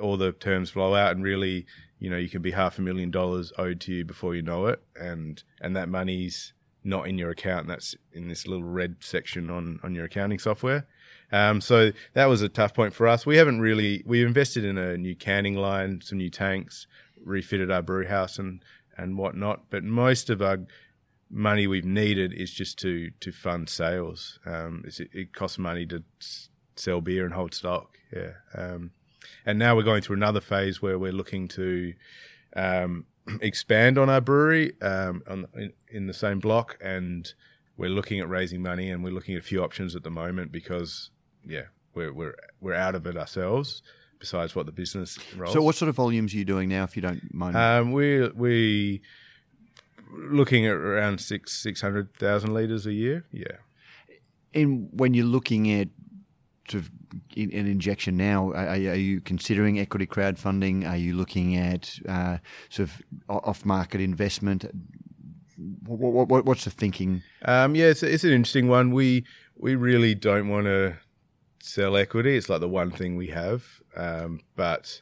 [0.02, 1.66] all the terms blow out, and really,
[2.00, 4.68] you know, you can be half a million dollars owed to you before you know
[4.68, 7.68] it, and and that money's not in your account.
[7.68, 10.86] That's in this little red section on on your accounting software.
[11.34, 13.26] Um, so that was a tough point for us.
[13.26, 16.86] We haven't really we invested in a new canning line, some new tanks,
[17.26, 18.64] refitted our brew house and
[18.96, 19.64] and whatnot.
[19.72, 20.60] But most of our
[21.32, 24.40] money we've needed is just to to fund sales.
[24.46, 26.04] Um, it, costs money to
[26.76, 27.98] sell beer and hold stock.
[28.16, 28.34] Yeah.
[28.56, 28.92] Um,
[29.44, 31.94] and now we're going through another phase where we're looking to
[32.56, 33.06] um,
[33.42, 37.34] expand on our brewery um, on, in, in, the same block, and
[37.76, 40.52] we're looking at raising money, and we're looking at a few options at the moment
[40.52, 41.10] because
[41.46, 43.82] yeah, we're we're we're out of it ourselves.
[44.20, 45.54] Besides what the business rolls.
[45.54, 47.58] So, what sort of volumes are you doing now, if you don't mind?
[47.58, 49.02] Um, we we
[50.14, 53.26] looking at around six six hundred thousand liters a year.
[53.32, 53.58] Yeah.
[54.54, 55.90] And when you're looking at
[56.70, 56.92] sort of
[57.36, 60.88] an injection now, are, are, you considering equity crowdfunding?
[60.88, 62.38] Are you looking at uh,
[62.70, 64.66] sort of off-market investment?
[65.86, 67.24] What, what, what's the thinking?
[67.44, 68.92] Um, yeah, it's, it's an interesting one.
[68.92, 69.26] We
[69.56, 70.98] we really don't want to
[71.64, 72.36] sell equity.
[72.36, 73.64] It's like the one thing we have.
[73.96, 75.02] Um, but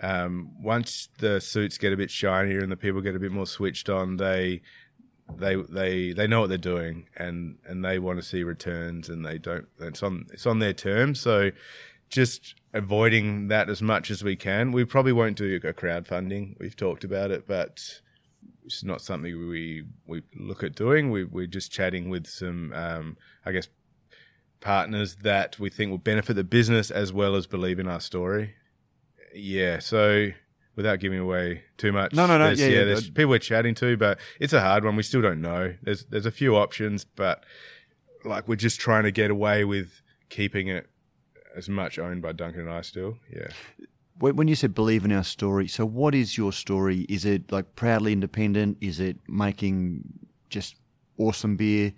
[0.00, 3.46] um, once the suits get a bit shinier and the people get a bit more
[3.46, 4.62] switched on, they
[5.36, 9.26] they they they know what they're doing and and they want to see returns and
[9.26, 9.66] they don't.
[9.80, 11.20] It's on it's on their terms.
[11.20, 11.50] So
[12.08, 14.70] just avoiding that as much as we can.
[14.70, 16.56] We probably won't do a crowdfunding.
[16.60, 17.80] We've talked about it, but
[18.64, 21.10] it's not something we we look at doing.
[21.10, 23.68] We we're just chatting with some, um, I guess,
[24.66, 28.56] partners that we think will benefit the business as well as believe in our story.
[29.32, 30.30] Yeah, so
[30.74, 32.12] without giving away too much.
[32.12, 32.46] No, no, no.
[32.46, 34.96] There's, Yeah, yeah, there's uh, people we're chatting to, but it's a hard one.
[34.96, 35.72] We still don't know.
[35.82, 37.44] There's there's a few options, but
[38.24, 40.88] like we're just trying to get away with keeping it
[41.56, 43.18] as much owned by Duncan and I still.
[43.32, 43.48] Yeah.
[44.18, 47.06] When you said believe in our story, so what is your story?
[47.08, 48.78] Is it like proudly independent?
[48.80, 50.02] Is it making
[50.50, 50.74] just
[51.18, 51.92] awesome beer?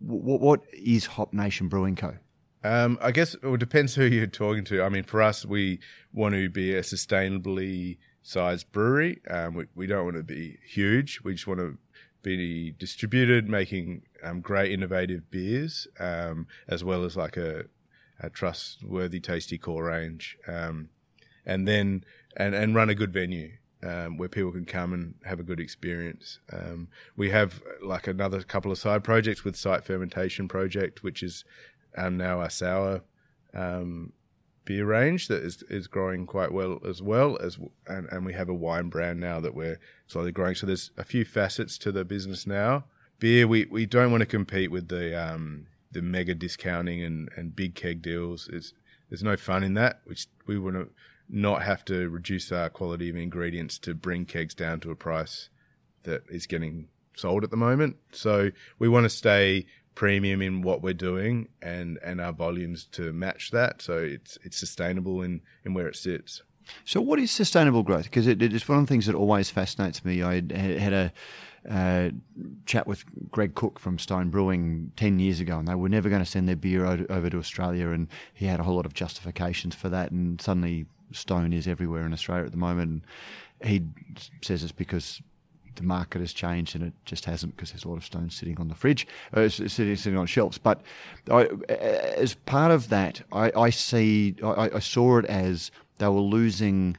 [0.00, 2.16] What, what is Hop Nation Brewing Co?
[2.62, 4.82] Um, I guess it depends who you're talking to.
[4.82, 5.80] I mean, for us, we
[6.12, 9.20] want to be a sustainably sized brewery.
[9.30, 11.20] Um, we, we don't want to be huge.
[11.24, 11.78] We just want to
[12.22, 17.64] be distributed, making um, great, innovative beers, um, as well as like a,
[18.20, 20.90] a trustworthy, tasty core range, um,
[21.46, 22.04] and then
[22.36, 23.52] and and run a good venue.
[23.82, 26.38] Um, where people can come and have a good experience.
[26.52, 31.44] Um, we have like another couple of side projects with Site Fermentation Project, which is
[31.96, 33.00] um, now our sour
[33.54, 34.12] um,
[34.64, 38.48] beer range that is, is growing quite well as well as and, and we have
[38.48, 40.54] a wine brand now that we're slowly growing.
[40.54, 42.84] So there's a few facets to the business now.
[43.18, 47.56] Beer, we, we don't want to compete with the um, the mega discounting and, and
[47.56, 48.48] big keg deals.
[48.52, 48.72] It's,
[49.08, 50.00] there's no fun in that.
[50.04, 50.88] Which we want to
[51.30, 55.48] not have to reduce our quality of ingredients to bring kegs down to a price
[56.02, 57.96] that is getting sold at the moment.
[58.12, 63.12] So we want to stay premium in what we're doing and, and our volumes to
[63.12, 63.82] match that.
[63.82, 66.42] So it's it's sustainable in, in where it sits.
[66.84, 68.04] So, what is sustainable growth?
[68.04, 70.22] Because it, it's one of the things that always fascinates me.
[70.22, 71.12] I had a
[71.68, 72.10] uh,
[72.66, 76.24] chat with Greg Koch from Stone Brewing 10 years ago, and they were never going
[76.24, 79.74] to send their beer over to Australia, and he had a whole lot of justifications
[79.74, 83.04] for that, and suddenly Stone is everywhere in Australia at the moment.
[83.60, 83.84] And he
[84.42, 85.22] says it's because
[85.76, 88.58] the market has changed and it just hasn't because there's a lot of stones sitting
[88.58, 90.58] on the fridge, uh, sitting, sitting on shelves.
[90.58, 90.82] But
[91.30, 91.44] I,
[92.16, 96.96] as part of that, I, I see, I, I, saw it as they were losing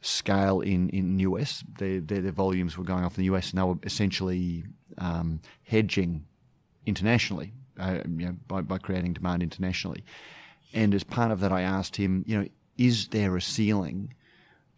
[0.00, 1.64] scale in in US.
[1.78, 4.64] Their, their, their volumes were going off in the US, and they were essentially
[4.98, 6.24] um, hedging
[6.86, 10.04] internationally, uh, you know, by by creating demand internationally.
[10.72, 12.48] And as part of that, I asked him, you know,
[12.80, 14.14] is there a ceiling?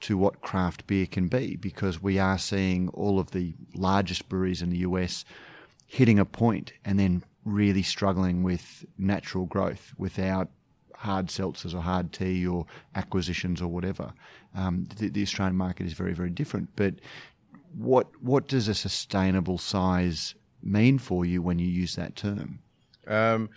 [0.03, 4.61] to what craft beer can be because we are seeing all of the largest breweries
[4.61, 5.25] in the US
[5.87, 10.51] hitting a point and then really struggling with natural growth without
[10.97, 14.12] hard seltzers or hard tea or acquisitions or whatever.
[14.55, 16.71] Um, the, the, Australian market is very, very different.
[16.77, 16.95] But
[17.77, 22.61] what what does a sustainable size mean for you when you use that term?
[23.07, 23.51] Um,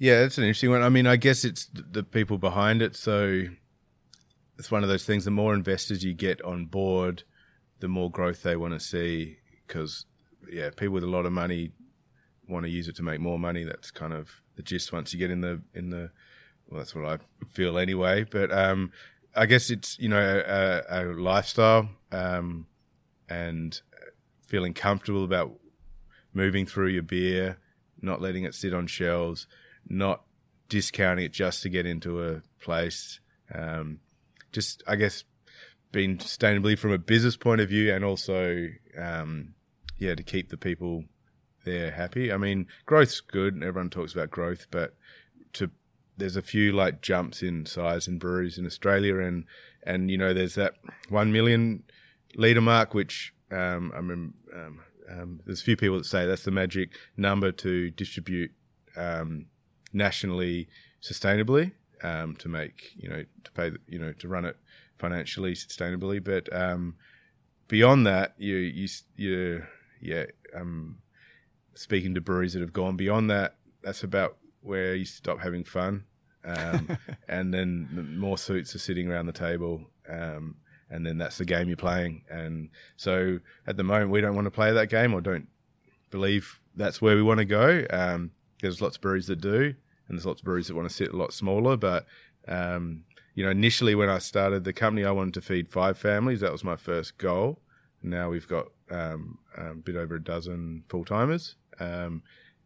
[0.00, 0.82] yeah, that's an interesting one.
[0.82, 2.96] I mean, I guess it's the people behind it.
[2.96, 3.44] So
[4.58, 5.26] it's one of those things.
[5.26, 7.22] The more investors you get on board,
[7.80, 9.36] the more growth they want to see.
[9.66, 10.06] Because
[10.50, 11.72] yeah, people with a lot of money
[12.48, 13.62] want to use it to make more money.
[13.62, 14.90] That's kind of the gist.
[14.90, 16.10] Once you get in the in the,
[16.70, 17.18] well, that's what I
[17.50, 18.24] feel anyway.
[18.24, 18.92] But um,
[19.36, 22.66] I guess it's you know a, a lifestyle um,
[23.28, 23.78] and
[24.46, 25.52] feeling comfortable about
[26.32, 27.58] moving through your beer,
[28.00, 29.46] not letting it sit on shelves,
[29.90, 30.22] not
[30.68, 33.20] discounting it just to get into a place.
[33.54, 34.00] Um,
[34.52, 35.24] just I guess
[35.92, 39.54] being sustainably from a business point of view, and also um,
[39.98, 41.04] yeah to keep the people
[41.64, 42.32] there happy.
[42.32, 43.54] I mean, growth's good.
[43.54, 44.94] and Everyone talks about growth, but
[45.54, 45.70] to
[46.16, 49.44] there's a few like jumps in size in breweries in Australia, and
[49.82, 50.74] and you know there's that
[51.08, 51.82] one million
[52.36, 56.44] liter mark, which um, I mean, um, um, there's a few people that say that's
[56.44, 58.52] the magic number to distribute
[58.96, 59.46] um,
[59.92, 60.68] nationally
[61.02, 61.72] sustainably
[62.02, 64.56] um, to make you know to pay you know to run it
[64.98, 66.22] financially sustainably.
[66.22, 66.96] But um,
[67.68, 69.64] beyond that, you you you
[70.00, 70.24] yeah.
[70.54, 70.98] Um,
[71.74, 76.04] speaking to breweries that have gone beyond that, that's about where you stop having fun,
[76.44, 76.98] um,
[77.28, 79.82] and then more suits are sitting around the table.
[80.08, 80.56] Um,
[80.90, 82.24] and then that's the game you're playing.
[82.28, 85.46] And so at the moment, we don't want to play that game or don't
[86.10, 87.86] believe that's where we want to go.
[87.90, 88.32] Um,
[88.68, 89.74] there's lots of breweries that do,
[90.08, 91.76] and there's lots of breweries that want to sit a lot smaller.
[91.76, 92.06] But
[92.48, 96.40] um, you know, initially when I started the company, I wanted to feed five families.
[96.40, 97.60] That was my first goal.
[98.02, 102.22] Now we've got um, a bit over a dozen full timers, um,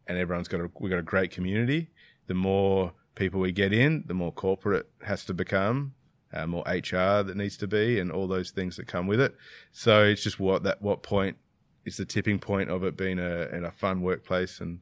[0.07, 1.89] and everyone's got a we've got a great community.
[2.27, 5.93] The more people we get in, the more corporate has to become,
[6.33, 9.35] uh, more HR that needs to be, and all those things that come with it.
[9.71, 11.37] So it's just what that what point
[11.85, 14.79] is the tipping point of it being a in a fun workplace, and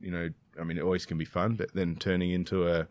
[0.00, 0.30] you know,
[0.60, 2.86] I mean, it always can be fun, but then turning into a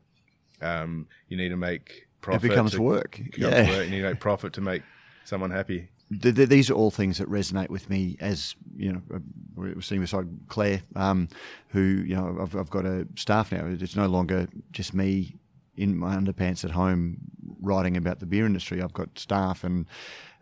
[0.61, 2.45] um, you need to make profit.
[2.45, 3.19] It becomes to, work.
[3.31, 3.69] becomes yeah.
[3.69, 3.85] work.
[3.85, 4.83] You need to make profit to make
[5.25, 5.89] someone happy.
[6.21, 9.19] th- th- these are all things that resonate with me as you know uh,
[9.55, 11.27] we're sitting beside Claire um,
[11.69, 15.35] who you know I've, I've got a staff now it's no longer just me
[15.75, 17.17] in my underpants at home
[17.61, 18.81] writing about the beer industry.
[18.81, 19.85] I've got staff, and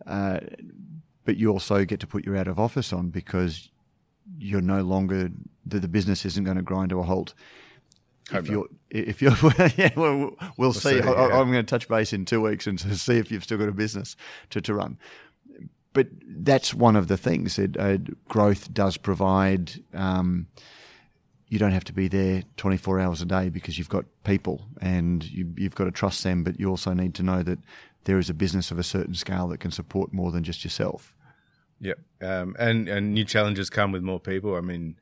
[0.06, 0.40] uh,
[1.24, 3.70] but you also get to put your out of office on because
[4.38, 5.30] you're no longer
[5.66, 7.34] the, the business isn't going to grind to a halt.
[8.32, 9.36] Hope if you're, if you're,
[9.76, 11.02] yeah, well, we'll, see.
[11.02, 11.40] see, I, yeah.
[11.40, 13.74] I'm going to touch base in two weeks and see if you've still got a
[13.74, 14.16] business
[14.52, 14.98] to, to run.
[15.94, 17.98] But that's one of the things that uh,
[18.30, 19.84] growth does provide.
[19.94, 20.48] Um,
[21.48, 25.30] you don't have to be there 24 hours a day because you've got people and
[25.30, 26.46] you, you've got to trust them.
[26.46, 27.60] But you also need to know that
[28.06, 31.14] there is a business of a certain scale that can support more than just yourself.
[31.82, 32.00] Yep.
[32.22, 34.56] Um, and and new challenges come with more people.
[34.56, 34.98] I mean,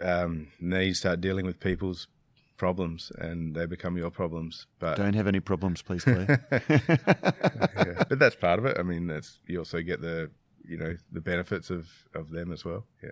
[0.00, 2.08] um, now you start dealing with people's
[2.56, 4.66] problems, and they become your problems.
[4.78, 6.44] But Don't have any problems, please, Claire.
[6.50, 8.76] yeah, but that's part of it.
[8.78, 10.30] I mean, that's you also get the
[10.64, 12.84] you know the benefits of of them as well.
[13.02, 13.10] Yeah.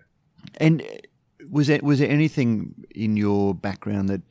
[0.57, 0.83] And
[1.49, 4.23] was there was there anything in your background that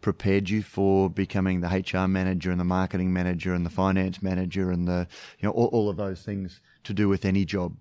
[0.00, 4.70] prepared you for becoming the HR manager and the marketing manager and the finance manager
[4.70, 7.76] and the you know all, all of those things to do with any job?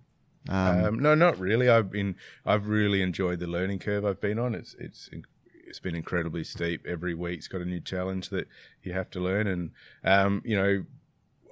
[0.49, 1.69] Um, Um, no, not really.
[1.69, 4.53] I've been I've really enjoyed the learning curve I've been on.
[4.55, 5.09] It's it's
[5.67, 6.85] it's been incredibly steep.
[6.85, 8.47] Every week's got a new challenge that
[8.83, 9.71] you have to learn, and
[10.03, 10.85] um, you know,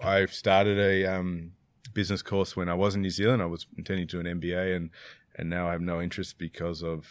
[0.04, 1.54] I've started a um,
[1.94, 3.42] business course when I was in New Zealand.
[3.42, 4.90] I was intending to do an MBA, and
[5.36, 7.08] and now I have no interest because of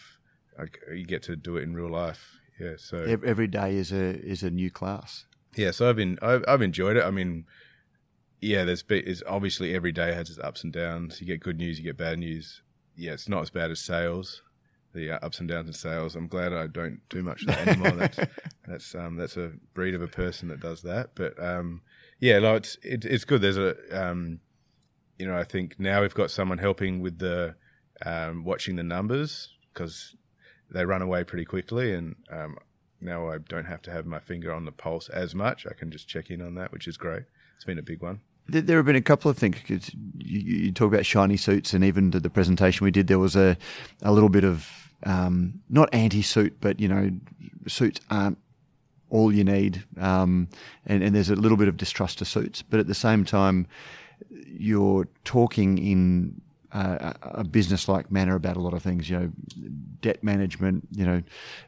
[0.59, 2.38] I, you get to do it in real life.
[2.61, 5.27] Yeah, so every day is a is a new class.
[5.57, 7.05] yeah, so I've been I've, I've enjoyed it.
[7.05, 7.47] I mean,
[8.42, 11.20] yeah, there's is obviously every day has its ups and downs.
[11.20, 12.61] You get good news, you get bad news.
[12.96, 14.42] Yeah, it's not as bad as sales,
[14.92, 16.16] the uh, ups and downs in sales.
[16.16, 17.92] I'm glad I don't do much of that anymore.
[17.92, 18.18] that's
[18.66, 21.11] that's um that's a breed of a person that does that.
[21.14, 21.83] But um
[22.18, 23.40] yeah, no, it's it, it's good.
[23.40, 24.40] There's a um
[25.20, 27.55] you know I think now we've got someone helping with the
[28.05, 30.16] um watching the numbers because
[30.68, 32.57] they run away pretty quickly and um
[33.00, 35.64] now I don't have to have my finger on the pulse as much.
[35.64, 37.22] I can just check in on that, which is great.
[37.55, 38.20] It's been a big one.
[38.48, 39.57] There, have been a couple of things.
[40.18, 43.57] you, talk about shiny suits, and even the, presentation we did, there was a
[44.02, 44.68] a little bit of
[45.05, 47.11] um, not anti-suit, but you know,
[47.66, 48.38] suits aren't
[49.11, 50.48] all you need, um,
[50.87, 52.62] and, and there's a little bit of distrust to suits.
[52.62, 53.66] But at the same time,
[54.46, 56.40] you're talking in
[56.72, 59.09] a a business-like manner about a lot of things.
[59.09, 59.33] You know,
[60.00, 61.22] debt management, you know,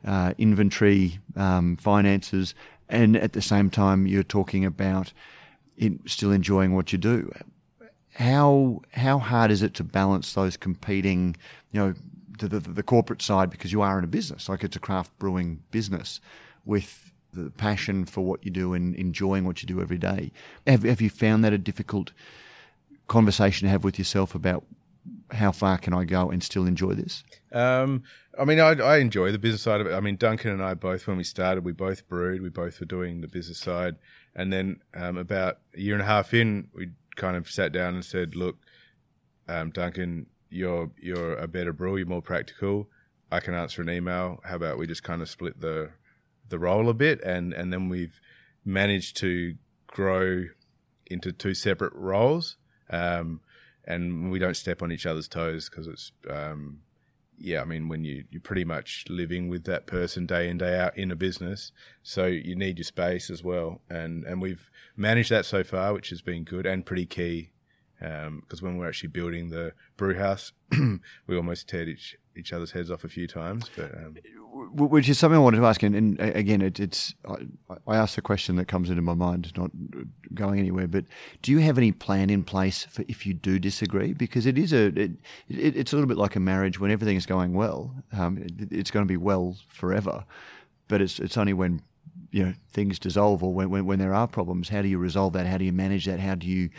[0.04, 2.54] uh, inventory, um, finances,
[2.88, 5.12] and at the same time, you're talking about
[5.76, 7.32] in, still enjoying what you do.
[8.14, 11.37] How how hard is it to balance those competing,
[11.72, 11.94] you know,
[12.38, 15.16] the, the, the corporate side because you are in a business, like it's a craft
[15.18, 16.20] brewing business,
[16.64, 20.32] with the passion for what you do and enjoying what you do every day.
[20.66, 22.12] Have, have you found that a difficult
[23.08, 24.64] conversation to have with yourself about
[25.32, 27.24] how far can I go and still enjoy this?
[27.52, 28.04] Um,
[28.38, 29.92] I mean, I, I enjoy the business side of it.
[29.92, 32.40] I mean, Duncan and I both, when we started, we both brewed.
[32.40, 33.96] We both were doing the business side,
[34.34, 37.94] and then um, about a year and a half in, we kind of sat down
[37.94, 38.56] and said, "Look,
[39.48, 41.98] um, Duncan, you're you're a better brewer.
[41.98, 42.88] You're more practical.
[43.30, 44.40] I can answer an email.
[44.44, 45.90] How about we just kind of split the
[46.48, 48.20] the role a bit, and and then we've
[48.64, 49.54] managed to
[49.86, 50.44] grow
[51.06, 52.56] into two separate roles."
[52.90, 53.40] Um,
[53.86, 56.80] and we don't step on each other's toes because it's um,
[57.38, 60.78] yeah i mean when you you're pretty much living with that person day in day
[60.78, 63.80] out in a business so you need your space as well.
[63.88, 67.50] And and we've managed that so far which has been good and pretty key
[68.00, 70.52] um, because when we're actually building the brew house
[71.26, 74.16] we almost teared each each other's heads off a few times but um,
[74.54, 75.82] which is something I wanted to ask.
[75.82, 77.36] And, and again, it, it's I,
[77.86, 79.70] I asked a question that comes into my mind, not
[80.32, 80.86] going anywhere.
[80.86, 81.06] But
[81.42, 84.12] do you have any plan in place for if you do disagree?
[84.12, 85.12] Because it is a it,
[85.48, 86.78] it, it's a little bit like a marriage.
[86.78, 90.24] When everything is going well, um, it, it's going to be well forever.
[90.88, 91.82] But it's it's only when
[92.30, 94.68] you know things dissolve or when, when when there are problems.
[94.68, 95.46] How do you resolve that?
[95.46, 96.20] How do you manage that?
[96.20, 96.70] How do you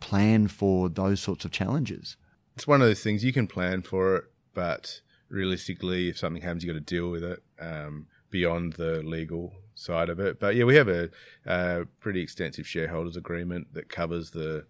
[0.00, 2.16] plan for those sorts of challenges?
[2.58, 4.24] it's one of those things you can plan for it,
[4.58, 9.52] but realistically, if something happens, you got to deal with it um, beyond the legal
[9.76, 10.40] side of it.
[10.40, 11.10] But yeah, we have a,
[11.46, 14.66] a pretty extensive shareholders agreement that covers the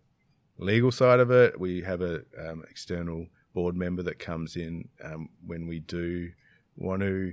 [0.59, 1.59] legal side of it.
[1.59, 6.33] We have a um, external board member that comes in um, when we do
[6.77, 7.33] want to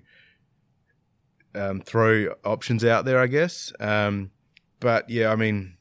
[1.55, 3.73] um, throw options out there, I guess.
[3.81, 4.31] Um,
[4.79, 5.75] but yeah, I mean,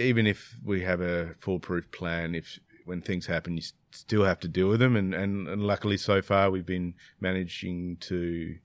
[0.00, 3.62] even if we have a foolproof plan, if when things happen, you
[3.96, 4.96] still have to deal with them.
[4.96, 8.56] And, and, and luckily, so far, we've been managing to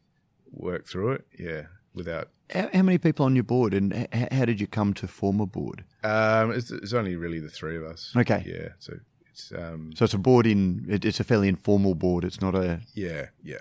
[0.51, 1.25] work through it.
[1.39, 1.63] Yeah,
[1.93, 2.29] without.
[2.53, 5.39] How, how many people on your board, and h- how did you come to form
[5.39, 5.84] a board?
[6.03, 8.13] Um, it's, it's only really the three of us.
[8.15, 8.43] Okay.
[8.45, 8.69] Yeah.
[8.79, 8.93] So
[9.29, 10.86] it's um, So it's a board in.
[10.89, 12.25] It, it's a fairly informal board.
[12.25, 12.82] It's not a.
[12.93, 13.59] yeah, yeah.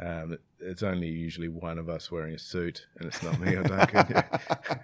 [0.00, 3.62] Um, it's only usually one of us wearing a suit, and it's not me or
[3.62, 4.06] Duncan.
[4.10, 4.78] Yeah.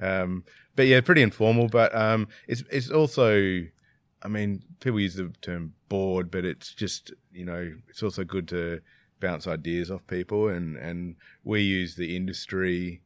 [0.00, 0.44] Um,
[0.76, 1.68] but yeah, pretty informal.
[1.68, 3.62] But um, it's it's also,
[4.22, 8.48] I mean, people use the term board, but it's just you know, it's also good
[8.48, 8.80] to
[9.20, 13.02] bounce ideas off people, and and we use the industry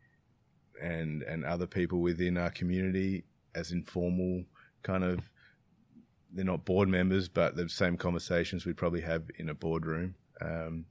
[0.83, 4.45] and and other people within our community as informal
[4.83, 5.21] kind of.
[6.33, 10.15] They're not board members, but the same conversations we'd probably have in a boardroom.
[10.43, 10.85] Um,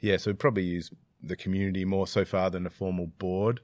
[0.00, 0.90] yeah, so we probably use
[1.22, 3.60] the community more so far than a formal board.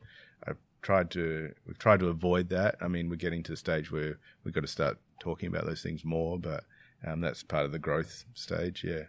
[0.83, 2.77] Tried to we've tried to avoid that.
[2.81, 5.83] I mean, we're getting to the stage where we've got to start talking about those
[5.83, 6.65] things more, but
[7.07, 8.85] um, that's part of the growth stage.
[8.85, 9.05] Yeah.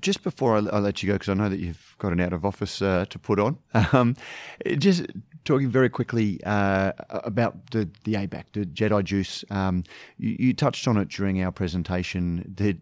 [0.00, 2.32] Just before I, I let you go, because I know that you've got an out
[2.32, 3.58] of office uh, to put on,
[3.92, 4.16] um,
[4.78, 5.06] just
[5.44, 9.44] talking very quickly uh, about the, the ABAC, the Jedi Juice.
[9.50, 9.84] Um,
[10.16, 12.54] you, you, touched on it during our presentation.
[12.56, 12.78] That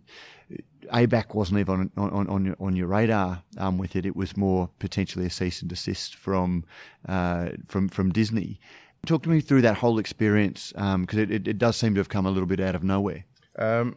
[0.92, 4.06] ABAC wasn't even on on, on, your, on your radar um, with it.
[4.06, 6.64] It was more potentially a cease and desist from
[7.08, 8.60] uh, from from Disney.
[9.06, 12.00] Talk to me through that whole experience because um, it, it, it, does seem to
[12.00, 13.24] have come a little bit out of nowhere.
[13.56, 13.96] Um,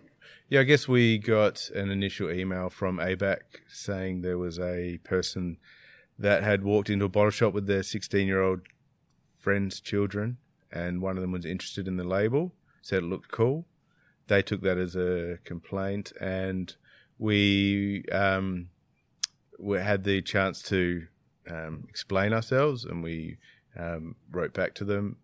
[0.49, 5.57] yeah, I guess we got an initial email from ABAC saying there was a person
[6.19, 8.61] that had walked into a bottle shop with their 16 year old
[9.39, 10.37] friend's children,
[10.71, 13.65] and one of them was interested in the label, said it looked cool
[14.29, 16.73] they took that as a complaint, and
[17.17, 18.69] we um,
[19.59, 21.07] we had the chance to
[21.49, 23.37] um, explain ourselves, and we
[23.77, 25.17] um, wrote back to them,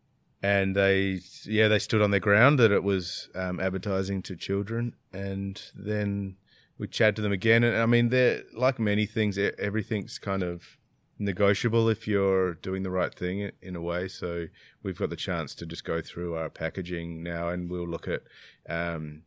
[0.43, 4.95] and they yeah they stood on their ground that it was um, advertising to children,
[5.13, 6.35] and then
[6.77, 10.77] we chatted to them again, and I mean they're like many things, everything's kind of
[11.17, 14.07] negotiable if you're doing the right thing in a way.
[14.07, 14.47] So
[14.83, 18.23] we've got the chance to just go through our packaging now, and we'll look at
[18.67, 19.23] um,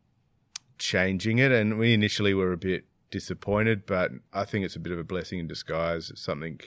[0.77, 1.51] changing it.
[1.51, 5.03] And we initially were a bit disappointed, but I think it's a bit of a
[5.03, 6.09] blessing in disguise.
[6.09, 6.59] It's something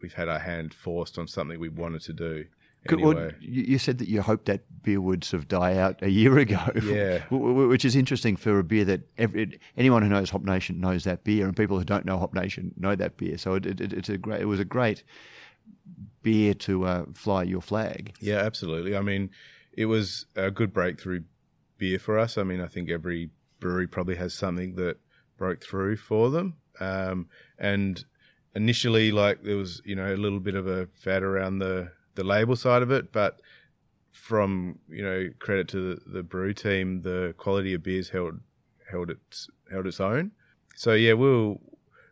[0.00, 2.46] we've had our hand forced on something we wanted to do.
[2.90, 3.14] Anyway.
[3.14, 6.38] Well, you said that you hoped that beer would sort of die out a year
[6.46, 6.60] ago.
[6.82, 7.20] Yeah.
[7.30, 11.24] Which is interesting for a beer that every, anyone who knows Hop Nation knows that
[11.24, 13.38] beer, and people who don't know Hop Nation know that beer.
[13.38, 14.42] So it, it, it's a great.
[14.42, 15.02] It was a great
[16.22, 18.14] beer to uh, fly your flag.
[18.20, 18.96] Yeah, absolutely.
[18.96, 19.30] I mean,
[19.72, 21.22] it was a good breakthrough
[21.78, 22.38] beer for us.
[22.38, 23.30] I mean, I think every
[23.60, 24.98] brewery probably has something that
[25.36, 26.56] broke through for them.
[26.80, 27.28] Um,
[27.58, 28.04] and
[28.54, 32.24] initially, like there was, you know, a little bit of a fad around the the
[32.24, 33.40] label side of it, but
[34.12, 38.40] from you know credit to the, the brew team, the quality of beers held
[38.90, 40.32] held its held its own.
[40.76, 41.60] So yeah, we'll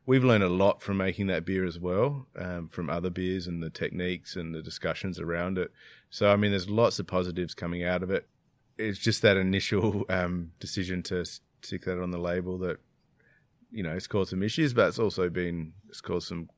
[0.07, 3.63] we've learned a lot from making that beer as well, um, from other beers and
[3.63, 5.71] the techniques and the discussions around it.
[6.11, 8.27] So I mean, there's lots of positives coming out of it.
[8.79, 12.79] It's just that initial um, decision to stick that on the label that
[13.71, 16.49] you know it's caused some issues, but it's also been it's caused some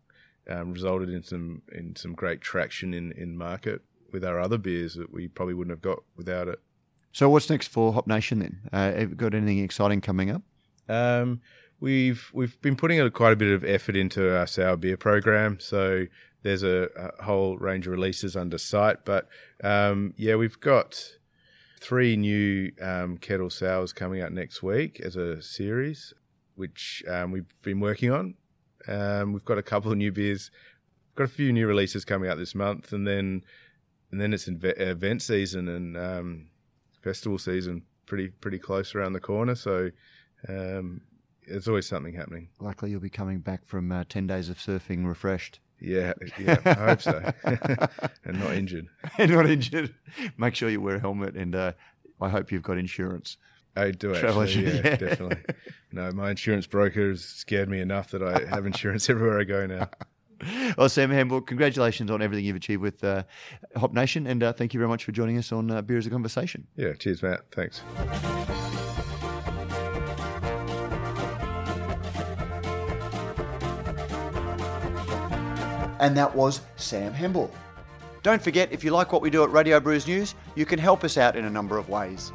[0.49, 3.83] um, resulted in some in some great traction in in market
[4.13, 6.61] with our other beers that we probably wouldn't have got without it.
[7.13, 8.61] So what's next for Hop Nation then?
[8.73, 10.43] Uh, have you got anything exciting coming up?
[10.89, 11.41] Um,
[11.81, 15.59] we've we've been putting a, quite a bit of effort into our sour beer program.
[15.61, 16.07] So
[16.43, 19.29] there's a, a whole range of releases under sight, but
[19.63, 21.01] um, yeah, we've got
[21.81, 26.13] three new um, kettle sours coming out next week as a series,
[26.55, 28.35] which um, we've been working on.
[28.89, 30.51] Um, we've got a couple of new beers,
[31.15, 33.45] got a few new releases coming out this month, and then
[34.11, 36.47] and then it's event season and um,
[37.03, 39.55] festival season pretty pretty close around the corner.
[39.55, 39.91] So
[40.49, 41.01] um,
[41.47, 42.49] there's always something happening.
[42.61, 45.61] Likely you'll be coming back from uh, ten days of surfing refreshed.
[45.81, 47.33] Yeah, yeah, I hope so,
[48.25, 48.87] and not injured.
[49.19, 49.95] and not injured.
[50.37, 51.73] Make sure you wear a helmet, and uh,
[52.21, 53.37] I hope you've got insurance.
[53.77, 55.55] I do actually, yeah, yeah, definitely.
[55.91, 59.67] No, my insurance broker has scared me enough that I have insurance everywhere I go
[59.67, 59.89] now.
[60.77, 63.23] Well, Sam Hambour, congratulations on everything you've achieved with uh,
[63.77, 66.07] Hop Nation, and uh, thank you very much for joining us on uh, Beer is
[66.07, 66.67] a Conversation.
[66.77, 67.43] Yeah, cheers, Matt.
[67.51, 67.81] Thanks.
[76.01, 77.49] And that was Sam Hambour.
[78.23, 81.05] Don't forget, if you like what we do at Radio Brews News, you can help
[81.05, 82.33] us out in a number of ways.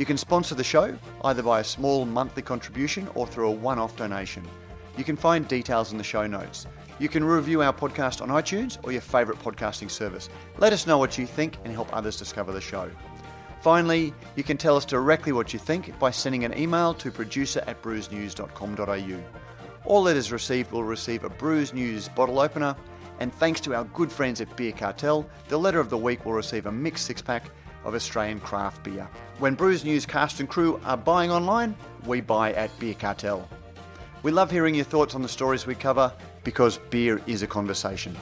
[0.00, 3.78] You can sponsor the show either by a small monthly contribution or through a one
[3.78, 4.42] off donation.
[4.96, 6.66] You can find details in the show notes.
[6.98, 10.30] You can review our podcast on iTunes or your favourite podcasting service.
[10.56, 12.90] Let us know what you think and help others discover the show.
[13.60, 17.62] Finally, you can tell us directly what you think by sending an email to producer
[17.66, 19.22] at brewsnews.com.au.
[19.84, 22.74] All letters received will receive a Brews News bottle opener,
[23.18, 26.32] and thanks to our good friends at Beer Cartel, the letter of the week will
[26.32, 27.50] receive a mixed six pack
[27.84, 29.08] of Australian craft beer.
[29.38, 31.74] When Brews News cast and crew are buying online,
[32.06, 33.48] we buy at Beer Cartel.
[34.22, 36.12] We love hearing your thoughts on the stories we cover
[36.44, 38.16] because beer is a conversation.